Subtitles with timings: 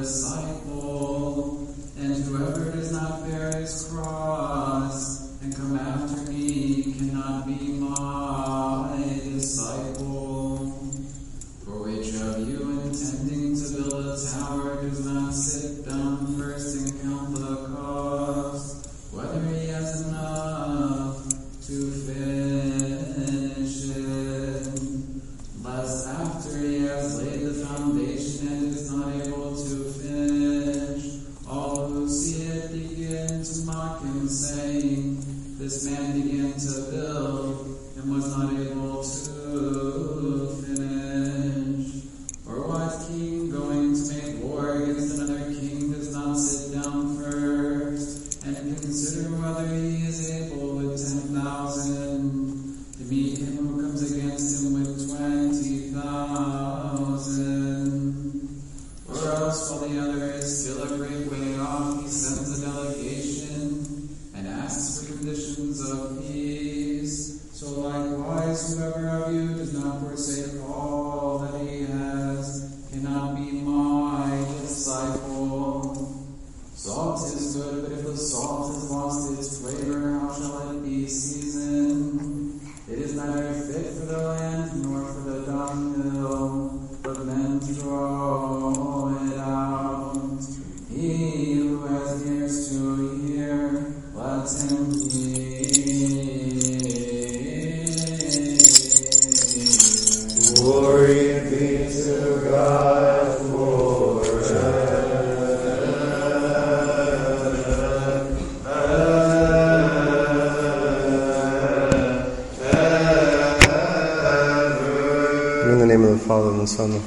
[0.00, 0.39] the Son.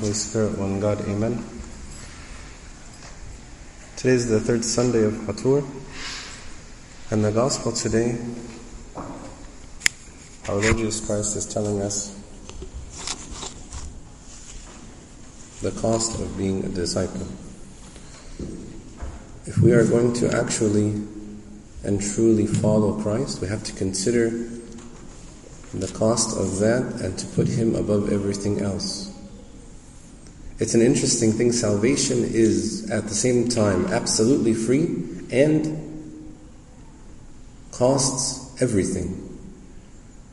[0.04, 1.42] Holy Spirit, one God, Amen.
[3.96, 5.64] Today is the third Sunday of Hatur,
[7.10, 8.20] and the Gospel today,
[10.50, 12.20] our Lord Jesus Christ is telling us
[15.62, 17.26] the cost of being a disciple.
[19.46, 21.02] If we are going to actually
[21.86, 24.32] and truly follow Christ, we have to consider
[25.74, 29.13] the cost of that and to put Him above everything else.
[30.60, 31.52] It's an interesting thing.
[31.52, 34.86] Salvation is at the same time absolutely free
[35.32, 35.80] and
[37.72, 39.20] costs everything.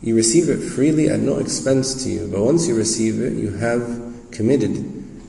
[0.02, 3.52] You receive it freely at no expense to you, but once you receive it, you
[3.52, 4.76] have committed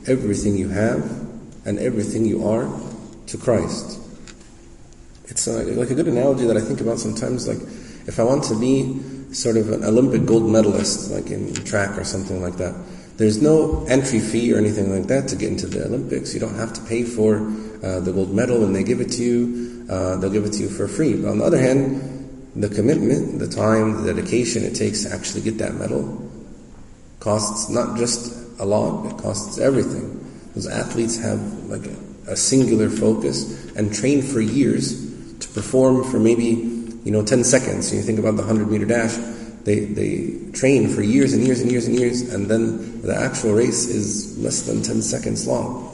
[0.07, 1.03] everything you have
[1.65, 2.69] and everything you are
[3.27, 3.99] to Christ.
[5.25, 7.47] It's uh, like a good analogy that I think about sometimes.
[7.47, 7.59] Like,
[8.07, 8.99] if I want to be
[9.33, 12.75] sort of an Olympic gold medalist, like in track or something like that,
[13.21, 16.33] there's no entry fee or anything like that to get into the Olympics.
[16.33, 17.37] You don't have to pay for
[17.83, 19.85] uh, the gold medal when they give it to you.
[19.89, 21.15] Uh, they'll give it to you for free.
[21.15, 25.41] But on the other hand, the commitment, the time, the dedication it takes to actually
[25.41, 26.29] get that medal
[27.19, 30.17] costs not just a lot, it costs everything.
[30.55, 31.39] Those athletes have
[31.69, 36.45] like a, a singular focus and train for years to perform for maybe
[37.05, 37.93] you know 10 seconds.
[37.93, 39.15] You think about the 100 meter dash,
[39.63, 43.53] they, they train for years and years and years and years, and then the actual
[43.53, 45.87] race is less than 10 seconds long.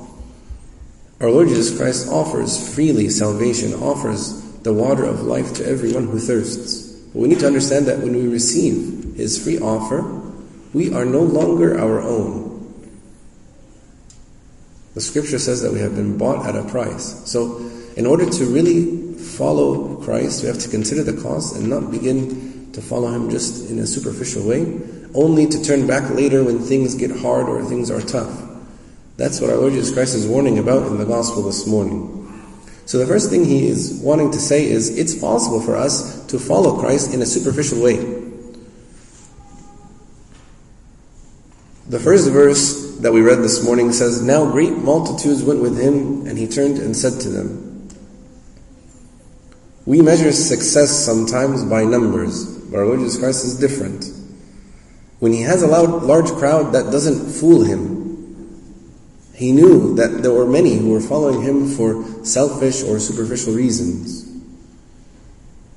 [1.19, 6.19] Our Lord Jesus Christ offers freely salvation, offers the water of life to everyone who
[6.19, 6.91] thirsts.
[7.13, 10.01] But we need to understand that when we receive His free offer,
[10.73, 12.47] we are no longer our own.
[14.93, 17.29] The scripture says that we have been bought at a price.
[17.29, 17.57] So,
[17.95, 22.46] in order to really follow Christ, we have to consider the cost and not begin
[22.77, 24.79] to follow Him just in a superficial way,
[25.15, 28.43] only to turn back later when things get hard or things are tough.
[29.17, 32.13] That's what our Lord Jesus Christ is warning about in the Gospel this morning.
[32.85, 36.37] So, the first thing He is wanting to say is it's possible for us to
[36.37, 37.95] follow Christ in a superficial way.
[41.89, 46.27] The first verse that we read this morning says, Now great multitudes went with him,
[46.27, 47.89] and he turned and said to them,
[49.87, 54.05] We measure success sometimes by numbers, Lord Jesus Christ is different.
[55.19, 57.97] When he has a loud, large crowd, that doesn't fool him.
[59.33, 64.25] He knew that there were many who were following him for selfish or superficial reasons.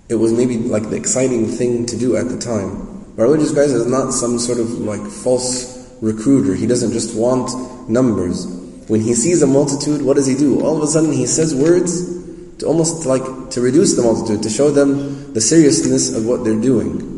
[0.08, 3.16] It was maybe like the exciting thing to do at the time.
[3.16, 6.54] Lord Jesus Christ is not some sort of like false recruiter.
[6.54, 8.46] He doesn't just want numbers.
[8.88, 10.62] When he sees a multitude, what does he do?
[10.62, 14.50] All of a sudden he says words to almost like to reduce the multitude, to
[14.50, 17.08] show them the seriousness of what they're doing.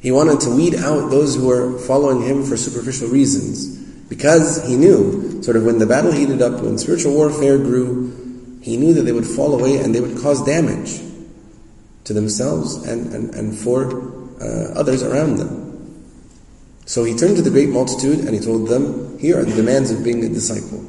[0.00, 3.82] He wanted to weed out those who were following him for superficial reasons.
[4.08, 8.12] Because he knew, sort of when the battle heated up, when spiritual warfare grew,
[8.64, 10.98] He knew that they would fall away and they would cause damage
[12.04, 15.60] to themselves and, and, and for uh, others around them.
[16.86, 19.90] So he turned to the great multitude and he told them, Here are the demands
[19.90, 20.82] of being a disciple.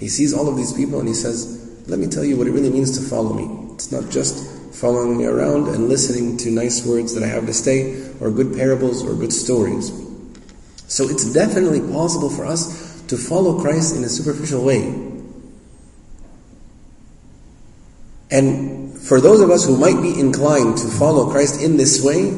[0.00, 2.52] He sees all of these people and he says, Let me tell you what it
[2.52, 3.61] really means to follow me.
[3.82, 4.46] It's not just
[4.76, 8.54] following me around and listening to nice words that I have to say, or good
[8.54, 9.90] parables or good stories.
[10.86, 14.86] So it's definitely possible for us to follow Christ in a superficial way.
[18.30, 22.30] And for those of us who might be inclined to follow Christ in this way,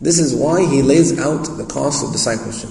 [0.00, 2.70] this is why he lays out the cost of discipleship.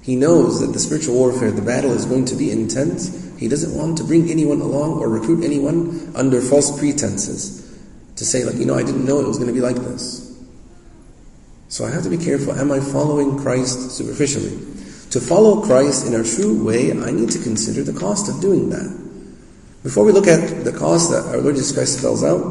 [0.00, 3.29] He knows that the spiritual warfare, the battle is going to be intense.
[3.40, 7.66] He doesn't want to bring anyone along or recruit anyone under false pretenses.
[8.16, 10.30] To say, like, you know, I didn't know it was going to be like this.
[11.68, 12.52] So I have to be careful.
[12.52, 14.50] Am I following Christ superficially?
[15.12, 18.68] To follow Christ in a true way, I need to consider the cost of doing
[18.70, 18.94] that.
[19.82, 22.42] Before we look at the cost that our Lord Jesus Christ spells out,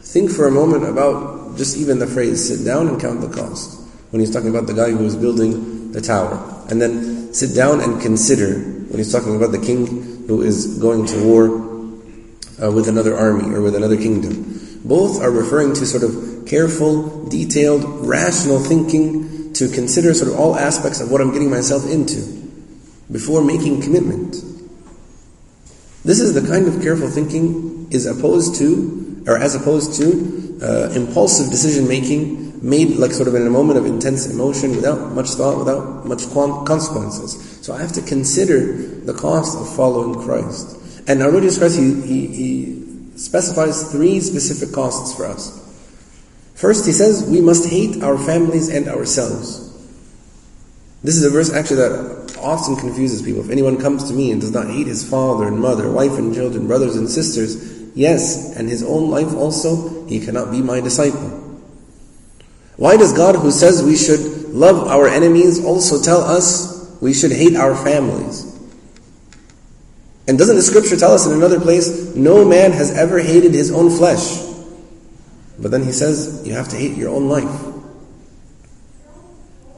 [0.00, 3.78] think for a moment about just even the phrase, sit down and count the cost.
[4.10, 6.53] When he's talking about the guy who was building the tower.
[6.70, 11.06] And then sit down and consider when he's talking about the king who is going
[11.06, 11.46] to war
[12.62, 14.80] uh, with another army or with another kingdom.
[14.84, 20.56] Both are referring to sort of careful, detailed, rational thinking to consider sort of all
[20.56, 22.20] aspects of what I'm getting myself into
[23.10, 24.36] before making commitment.
[26.04, 30.90] This is the kind of careful thinking is opposed to, or as opposed to, uh,
[30.90, 35.28] impulsive decision making made like sort of in a moment of intense emotion without much
[35.30, 37.60] thought, without much consequences.
[37.60, 38.72] So I have to consider
[39.04, 40.78] the cost of following Christ.
[41.06, 45.60] And our Lord Jesus Christ, he, he, he specifies three specific costs for us.
[46.54, 49.60] First, he says, we must hate our families and ourselves.
[51.02, 53.44] This is a verse actually that often confuses people.
[53.44, 56.34] If anyone comes to me and does not hate his father and mother, wife and
[56.34, 61.43] children, brothers and sisters, yes, and his own life also, he cannot be my disciple.
[62.76, 67.32] Why does God, who says we should love our enemies, also tell us we should
[67.32, 68.50] hate our families?
[70.26, 73.70] And doesn't the scripture tell us in another place, no man has ever hated his
[73.70, 74.42] own flesh?
[75.58, 77.74] But then he says, you have to hate your own life.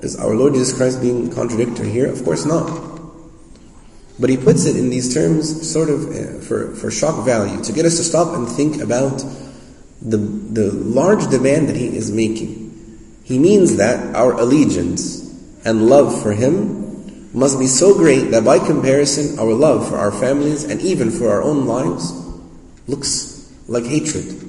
[0.01, 2.11] Is our Lord Jesus Christ being contradictory here?
[2.11, 2.87] Of course not.
[4.19, 7.73] But he puts it in these terms sort of uh, for, for shock value, to
[7.73, 9.19] get us to stop and think about
[10.01, 12.66] the, the large demand that he is making.
[13.27, 15.19] He means that our allegiance
[15.65, 20.13] and love for him must be so great that by comparison, our love for our
[20.13, 22.13] families and even for our own lives
[22.87, 24.49] looks like hatred.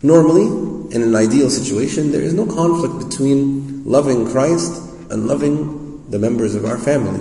[0.00, 0.46] Normally,
[0.94, 6.54] in an ideal situation, there is no conflict between loving Christ and loving the members
[6.54, 7.20] of our family.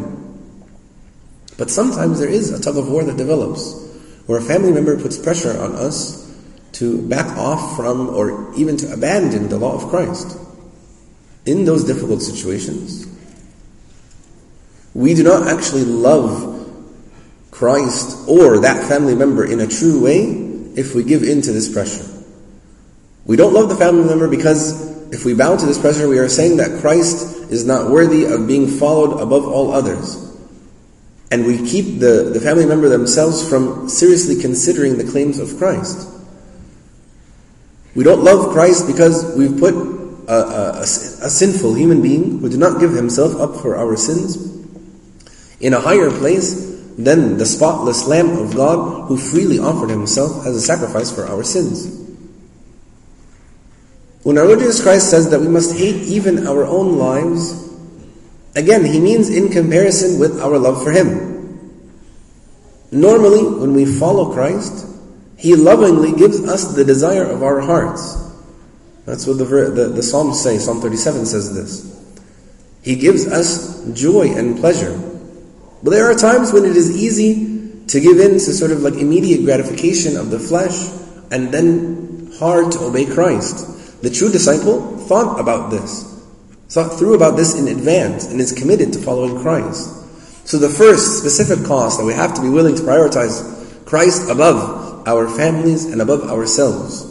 [1.58, 3.82] But sometimes there is a tug of war that develops,
[4.28, 6.23] where a family member puts pressure on us
[6.74, 10.38] to back off from or even to abandon the law of Christ.
[11.46, 13.06] In those difficult situations,
[14.94, 16.52] we do not actually love
[17.52, 20.24] Christ or that family member in a true way
[20.76, 22.06] if we give in to this pressure.
[23.26, 26.30] We don't love the family member because if we bow to this pressure, we are
[26.30, 30.20] saying that Christ is not worthy of being followed above all others.
[31.30, 36.10] And we keep the, the family member themselves from seriously considering the claims of Christ.
[37.96, 39.76] We don't love Christ because we've put
[40.28, 44.38] a, a, a, sinful human being who did not give himself up for our sins
[45.60, 50.56] in a higher place than the spotless Lamb of God who freely offered himself as
[50.56, 52.04] a sacrifice for our sins.
[54.24, 57.70] When our Lord Jesus Christ says that we must hate even our own lives,
[58.56, 61.30] again, He means in comparison with our love for Him.
[62.90, 64.88] Normally, when we follow Christ,
[65.44, 68.16] He lovingly gives us the desire of our hearts.
[69.06, 70.58] That's what the, the, the Psalms say.
[70.58, 72.16] Psalm 37 says this.
[72.82, 74.98] He gives us joy and pleasure.
[75.84, 78.94] But there are times when it is easy to give in to sort of like
[78.94, 80.88] immediate gratification of the flesh
[81.30, 84.02] and then hard to obey Christ.
[84.02, 86.26] The true disciple thought about this,
[86.70, 89.90] thought through about this in advance, and is committed to following Christ.
[90.48, 94.83] So the first specific cost that we have to be willing to prioritize Christ above
[95.08, 97.10] our families and above ourselves.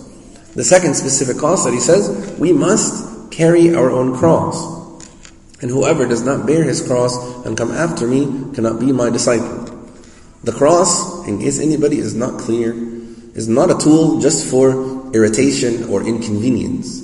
[0.54, 4.70] The second specific cost that he says, we must carry our own cross.
[5.62, 9.68] And whoever does not bear his cross and come after me cannot be my disciple.
[10.44, 12.75] The cross, in case anybody is not clear,
[13.34, 14.70] is not a tool just for
[15.14, 17.00] irritation or inconvenience.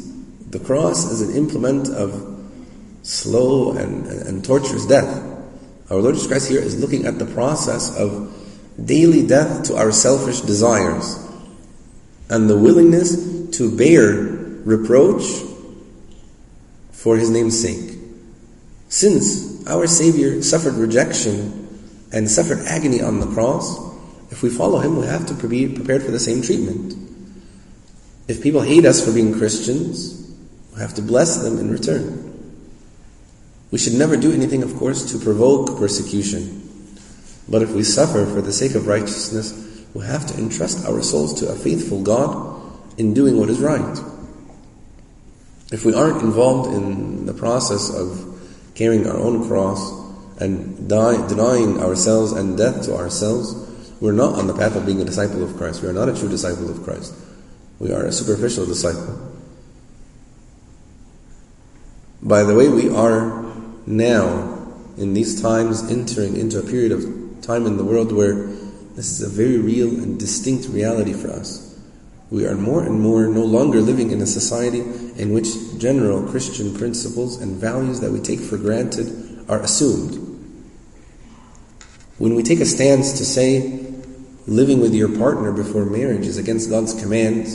[0.51, 2.37] The cross is an implement of
[3.03, 5.25] slow and, and, and torturous death.
[5.89, 8.35] Our Lord Jesus Christ here is looking at the process of
[8.85, 11.19] daily death to our selfish desires
[12.31, 14.13] and the willingness to bear
[14.65, 15.23] reproach
[16.93, 17.99] for His name's sake.
[18.89, 21.69] Since our Savior suffered rejection
[22.13, 23.79] and suffered agony on the cross,
[24.31, 26.95] if we follow Him, we have to be prepared for the same treatment.
[28.29, 30.31] If people hate us for being Christians,
[30.75, 32.25] we have to bless them in return.
[33.71, 36.58] We should never do anything, of course, to provoke persecution.
[37.49, 41.41] But if we suffer for the sake of righteousness, we have to entrust our souls
[41.41, 42.63] to a faithful God
[42.99, 43.99] in doing what is right.
[45.73, 48.25] If we aren't involved in the process of
[48.75, 49.93] carrying our own cross
[50.41, 53.55] and die, denying ourselves and death to ourselves,
[54.01, 55.83] we're not on the path of being a disciple of Christ.
[55.83, 57.15] We are not a true disciple of Christ.
[57.79, 59.19] We are a superficial disciple.
[62.23, 63.45] By the way, we are
[63.87, 67.18] now, in these times, entering into a period of
[67.49, 68.35] time in the world where
[68.95, 71.81] this is a very real and distinct reality for us.
[72.31, 76.75] We are more and more no longer living in a society in which general Christian
[76.75, 80.17] principles and values that we take for granted are assumed.
[82.19, 83.95] When we take a stance to say
[84.47, 87.47] living with your partner before marriage is against God's command,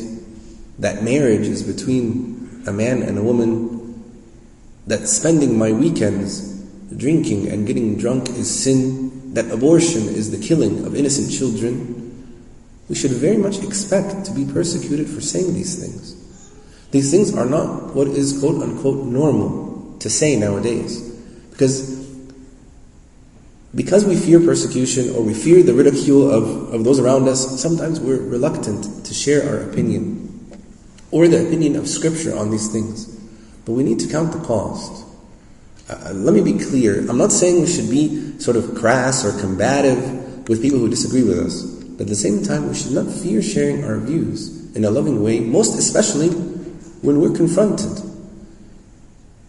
[0.80, 4.04] that marriage is between a man and a woman,
[4.88, 6.50] that spending my weekends
[6.98, 9.03] drinking and getting drunk is sin,
[9.34, 12.04] that abortion is the killing of innocent children,
[12.90, 16.14] we should very much expect to be persecuted for saying these things.
[16.92, 21.02] These things are not what is quote unquote normal to say nowadays.
[21.52, 21.94] Because
[23.76, 28.00] because we fear persecution or we fear the ridicule of, of those around us, sometimes
[28.00, 30.30] we're reluctant to share our opinion
[31.10, 33.08] or the opinion of Scripture on these things.
[33.66, 35.04] But we need to count the cost.
[35.90, 37.00] Uh, let me be clear.
[37.10, 41.24] I'm not saying we should be sort of crass or combative with people who disagree
[41.24, 41.64] with us.
[41.64, 45.22] But at the same time, we should not fear sharing our views in a loving
[45.22, 46.30] way, most especially
[47.02, 47.92] when we're confronted.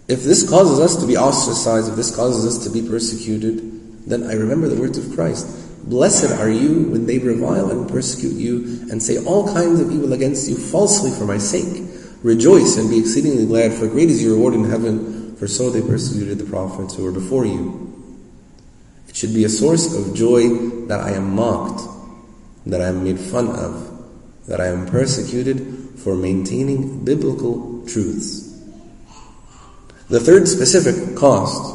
[0.06, 4.24] If this causes us to be ostracized, if this causes us to be persecuted, then
[4.24, 5.46] I remember the words of Christ.
[5.88, 10.12] Blessed are you when they revile and persecute you and say all kinds of evil
[10.12, 11.82] against you falsely for my sake.
[12.22, 15.80] Rejoice and be exceedingly glad, for great is your reward in heaven, for so they
[15.80, 17.90] persecuted the prophets who were before you.
[19.08, 20.48] It should be a source of joy
[20.86, 21.82] that I am mocked,
[22.66, 24.04] that I am made fun of,
[24.46, 28.44] that I am persecuted for maintaining biblical truths.
[30.08, 31.74] The third specific cost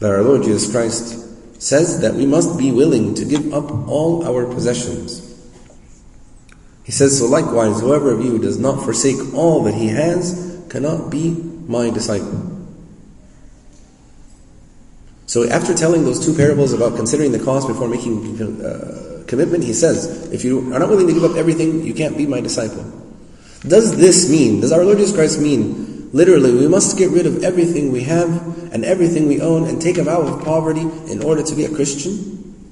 [0.00, 4.26] that our Lord Jesus Christ says that we must be willing to give up all
[4.26, 5.24] our possessions.
[6.84, 11.10] He says, So likewise, whoever of you does not forsake all that he has cannot
[11.10, 11.34] be
[11.68, 12.56] my disciple.
[15.26, 19.74] So after telling those two parables about considering the cost before making uh, commitment, he
[19.74, 22.82] says, if you are not willing to give up everything, you can't be my disciple.
[23.60, 27.44] Does this mean, does our Lord Jesus Christ mean, literally, we must get rid of
[27.44, 30.80] everything we have and everything we own and take a vow of poverty
[31.12, 32.64] in order to be a Christian?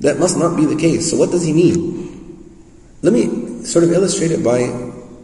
[0.00, 1.10] That must not be the case.
[1.10, 2.00] So what does he mean?
[3.02, 4.68] Let me sort of illustrate it by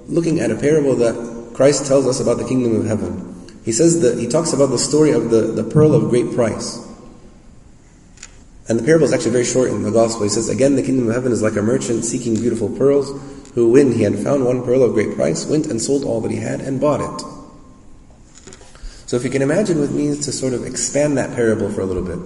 [0.07, 3.35] looking at a parable that Christ tells us about the kingdom of heaven.
[3.65, 6.79] He says that he talks about the story of the, the pearl of great price.
[8.69, 10.23] And the parable is actually very short in the gospel.
[10.23, 13.11] He says, Again, the kingdom of heaven is like a merchant seeking beautiful pearls,
[13.57, 16.31] who, when he had found one pearl of great price, went and sold all that
[16.31, 17.27] he had and bought it.
[19.09, 21.87] So if you can imagine with me to sort of expand that parable for a
[21.87, 22.21] little bit.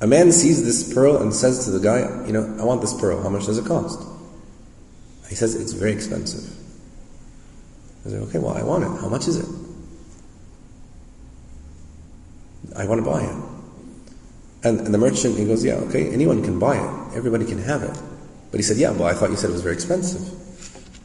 [0.00, 2.98] A man sees this pearl and says to the guy, you know, I want this
[2.98, 3.22] pearl.
[3.22, 4.02] How much does it cost?
[5.28, 6.56] He says, it's very expensive.
[8.04, 9.00] I say, okay, well, I want it.
[9.00, 9.46] How much is it?
[12.76, 13.36] I want to buy it.
[14.62, 17.16] And, and the merchant, he goes, yeah, okay, anyone can buy it.
[17.16, 17.98] Everybody can have it.
[18.50, 20.22] But he said, yeah, well, I thought you said it was very expensive.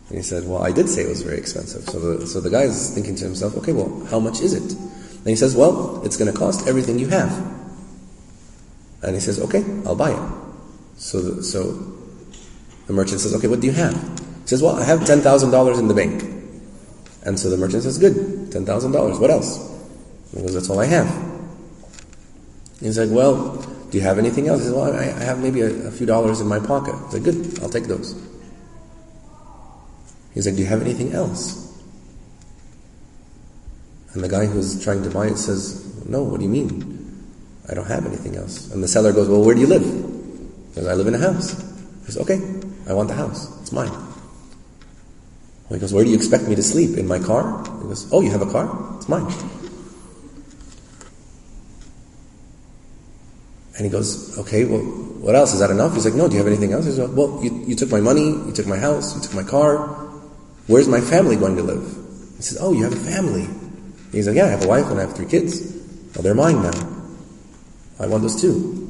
[0.10, 1.84] And he said, well, I did say it was very expensive.
[1.84, 4.74] So the, so the guy is thinking to himself, okay, well, how much is it?
[4.74, 7.32] And he says, well, it's going to cost everything you have.
[9.02, 10.32] And he says, okay, I'll buy it.
[10.98, 11.94] So the, so
[12.88, 13.94] the merchant says, okay, what do you have?
[13.94, 16.35] He says, well, I have $10,000 in the bank.
[17.26, 18.14] And so the merchant says, good,
[18.52, 19.20] $10,000.
[19.20, 19.58] What else?
[20.32, 21.08] He goes, that's all I have.
[22.80, 23.58] He's like, well,
[23.90, 24.60] do you have anything else?
[24.60, 26.96] He says, well, I, I have maybe a, a, few dollars in my pocket.
[27.06, 28.14] He's like, good, I'll take those.
[30.34, 31.64] He's like, do you have anything else?
[34.14, 36.96] And the guy who's trying to buy it says, no, what do you mean?
[37.70, 38.72] I don't have anything else.
[38.72, 39.84] And the seller goes, well, where do you live?
[39.84, 41.54] He goes, I live in a house.
[42.06, 42.40] He says, okay,
[42.88, 43.62] I want the house.
[43.62, 44.05] It's mine.
[45.70, 46.98] He goes, where do you expect me to sleep?
[46.98, 47.64] In my car?
[47.82, 48.96] He goes, oh, you have a car?
[48.98, 49.26] It's mine.
[53.76, 55.54] And he goes, okay, well, what else?
[55.54, 55.94] Is that enough?
[55.96, 56.86] He's like, no, do you have anything else?
[56.86, 59.44] He says, well, you, you took my money, you took my house, you took my
[59.44, 59.88] car.
[60.68, 61.84] Where's my family going to live?
[62.38, 63.48] He says, oh, you have a family.
[64.12, 65.62] He's like, yeah, I have a wife and I have three kids.
[66.16, 66.72] Well, they're mine now.
[68.00, 68.82] I want those too.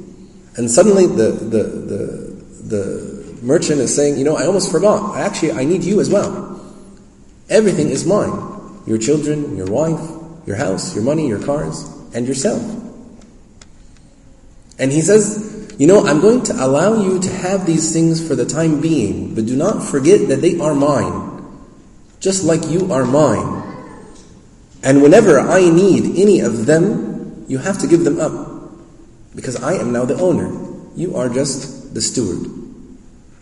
[0.58, 5.17] And suddenly the, the, the, the merchant is saying, you know, I almost forgot.
[5.17, 6.45] Actually, I need you as well.
[7.50, 8.34] Everything is mine.
[8.88, 10.02] Your children, your wife,
[10.46, 12.62] your house, your money, your cars, and yourself.
[14.78, 18.36] And he says, you know, I'm going to allow you to have these things for
[18.36, 21.44] the time being, but do not forget that they are mine,
[22.20, 23.64] just like you are mine.
[24.84, 28.72] And whenever I need any of them, you have to give them up.
[29.36, 30.50] Because I am now the owner.
[30.96, 32.64] You are just the steward.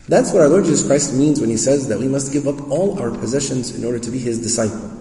[0.08, 2.70] That's what our Lord Jesus Christ means when He says that we must give up
[2.70, 4.92] all our possessions in order to be His disciple.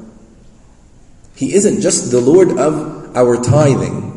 [1.35, 4.13] He isn't just the Lord of our tithing.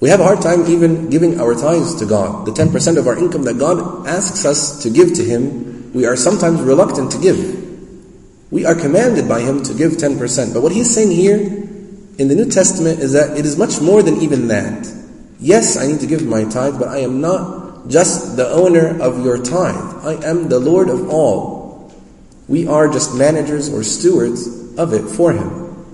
[0.00, 2.46] We have a hard time even giving our tithes to God.
[2.46, 6.14] The 10% of our income that God asks us to give to Him, we are
[6.14, 7.62] sometimes reluctant to give.
[8.52, 10.54] We are commanded by Him to give 10%.
[10.54, 14.02] But what He's saying here in the New Testament is that it is much more
[14.02, 14.86] than even that.
[15.40, 19.24] Yes, I need to give my tithe, but I am not just the owner of
[19.24, 20.04] your tithe.
[20.04, 21.92] I am the Lord of all.
[22.48, 25.86] We are just managers or stewards of it for Him.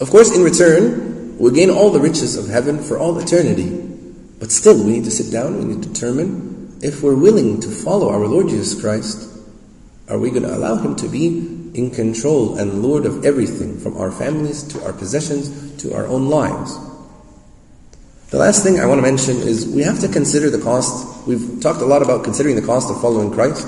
[0.00, 3.80] Of course, in return, we gain all the riches of heaven for all eternity.
[4.38, 7.68] But still, we need to sit down, we need to determine if we're willing to
[7.70, 9.30] follow our Lord Jesus Christ,
[10.08, 11.38] are we going to allow Him to be
[11.72, 16.28] in control and Lord of everything, from our families to our possessions to our own
[16.28, 16.76] lives?
[18.34, 21.24] The last thing I want to mention is we have to consider the cost.
[21.24, 23.64] We've talked a lot about considering the cost of following Christ.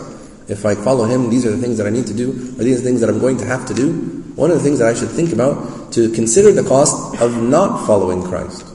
[0.49, 2.79] If I follow Him, these are the things that I need to do, or these
[2.79, 3.93] are the things that I'm going to have to do.
[4.35, 7.87] One of the things that I should think about to consider the cost of not
[7.87, 8.67] following Christ.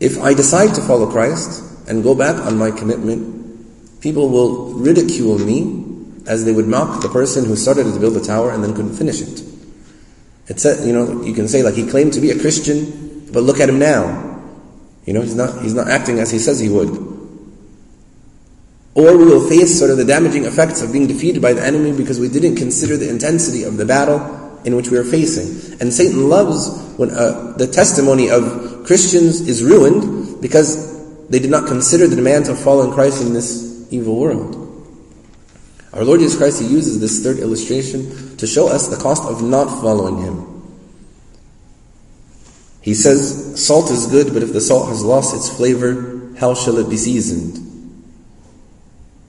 [0.00, 5.38] If I decide to follow Christ and go back on my commitment, people will ridicule
[5.38, 5.84] me
[6.26, 8.96] as they would mock the person who started to build the tower and then couldn't
[8.96, 9.53] finish it.
[10.48, 13.42] It said, you know, you can say like he claimed to be a Christian, but
[13.42, 14.42] look at him now.
[15.06, 17.14] You know, he's not he's not acting as he says he would.
[18.94, 21.96] Or we will face sort of the damaging effects of being defeated by the enemy
[21.96, 25.80] because we didn't consider the intensity of the battle in which we are facing.
[25.80, 31.66] And Satan loves when uh, the testimony of Christians is ruined because they did not
[31.66, 34.63] consider the demands of following Christ in this evil world.
[35.94, 39.42] Our Lord Jesus Christ, He uses this third illustration to show us the cost of
[39.42, 40.54] not following Him.
[42.82, 46.78] He says, Salt is good, but if the salt has lost its flavor, how shall
[46.78, 47.60] it be seasoned?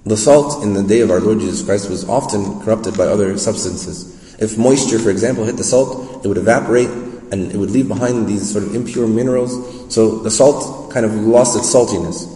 [0.06, 3.38] The salt in the day of our Lord Jesus Christ was often corrupted by other
[3.38, 4.36] substances.
[4.40, 6.90] If moisture, for example, hit the salt, it would evaporate
[7.32, 9.94] and it would leave behind these sort of impure minerals.
[9.94, 12.32] So the salt kind of lost its saltiness.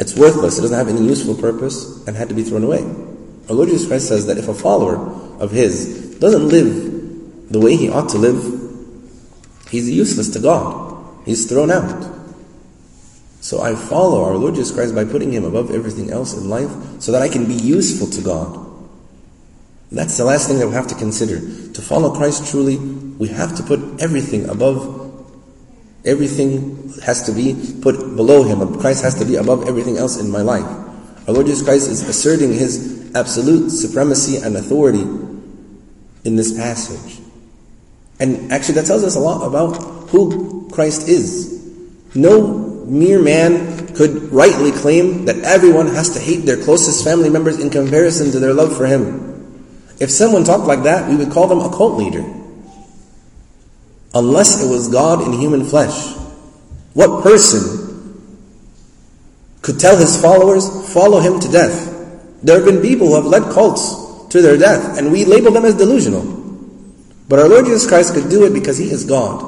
[0.00, 2.84] It's worthless, it doesn't have any useful purpose, and had to be thrown away.
[3.50, 4.94] Our Lord Jesus Christ says that if a follower
[5.40, 8.40] of His doesn't live the way he ought to live,
[9.68, 11.26] he's useless to God.
[11.26, 12.14] He's thrown out.
[13.40, 16.70] So I follow our Lord Jesus Christ by putting Him above everything else in life
[17.00, 18.68] so that I can be useful to God.
[19.90, 21.40] That's the last thing that we have to consider.
[21.40, 25.26] To follow Christ truly, we have to put everything above,
[26.04, 28.78] everything has to be put below Him.
[28.78, 30.66] Christ has to be above everything else in my life.
[31.26, 35.02] Our Lord Jesus Christ is asserting His absolute supremacy and authority
[36.24, 37.20] in this passage.
[38.18, 41.58] And actually that tells us a lot about who Christ is.
[42.14, 47.58] No mere man could rightly claim that everyone has to hate their closest family members
[47.58, 49.30] in comparison to their love for him.
[50.00, 52.24] If someone talked like that, we would call them a cult leader.
[54.14, 56.16] Unless it was God in human flesh.
[56.94, 57.80] What person
[59.62, 61.89] could tell his followers, follow him to death?
[62.42, 65.64] There have been people who have led cults to their death, and we label them
[65.64, 66.24] as delusional.
[67.28, 69.42] But our Lord Jesus Christ could do it because He is God.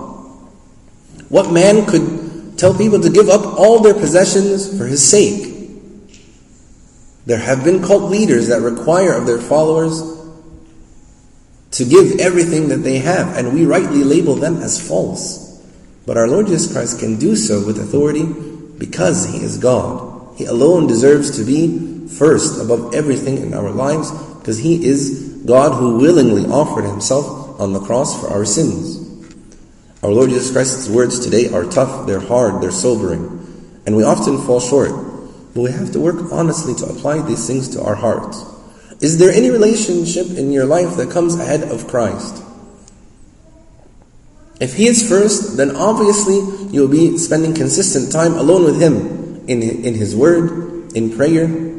[1.29, 2.23] What man could
[2.63, 5.53] tell people to give up all their possessions for his sake.
[7.27, 10.01] There have been cult leaders that require of their followers
[11.73, 15.61] to give everything that they have, and we rightly label them as false.
[16.07, 18.27] But our Lord Jesus Christ can do so with authority
[18.79, 20.37] because He is God.
[20.37, 25.79] He alone deserves to be first above everything in our lives because He is God
[25.79, 28.99] who willingly offered Himself on the cross for our sins.
[30.03, 34.39] Our Lord Jesus Christ's words today are tough, they're hard, they're sobering, and we often
[34.39, 34.91] fall short.
[35.55, 38.45] But we have to work honestly to apply these things to our hearts.
[39.01, 42.43] Is there any relationship in your life that comes ahead of Christ?
[44.61, 46.37] If He is first, then obviously
[46.73, 51.72] you'll be spending consistent time alone with Him in, in His Word, in prayer.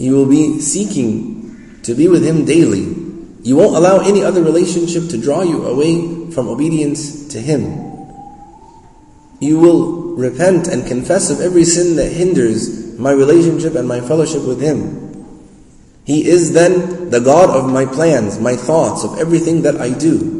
[0.00, 2.88] You will be seeking to be with Him daily.
[3.42, 7.86] You won't allow any other relationship to draw you away from obedience to Him.
[9.40, 14.42] You will repent and confess of every sin that hinders my relationship and my fellowship
[14.44, 14.96] with Him.
[16.06, 20.38] He is then the God of my plans, my thoughts, of everything that I do.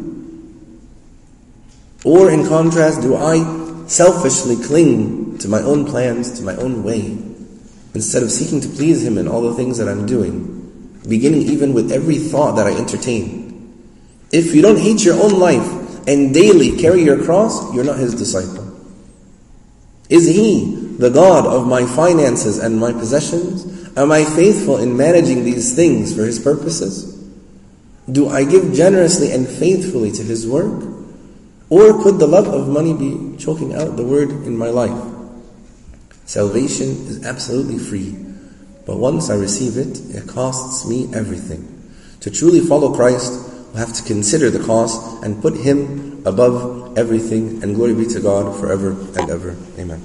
[2.03, 7.30] Or in contrast, do I selfishly cling to my own plans, to my own way,
[7.95, 11.73] instead of seeking to please Him in all the things that I'm doing, beginning even
[11.73, 13.51] with every thought that I entertain?
[14.33, 18.15] If you don't hate your own life and daily carry your cross, you're not His
[18.15, 18.67] disciple.
[20.09, 23.97] Is He the God of my finances and my possessions?
[23.97, 27.17] Am I faithful in managing these things for His purposes?
[28.11, 30.83] Do I give generously and faithfully to His work?
[31.71, 35.10] Or could the love of money be choking out the word in my life?
[36.31, 38.15] Salvation is absolutely free,
[38.87, 41.67] but once I receive it, it costs me everything.
[42.21, 43.33] To truly follow Christ,
[43.73, 48.21] we have to consider the cost and put Him above everything, and glory be to
[48.21, 49.57] God forever and ever.
[49.77, 50.01] Amen.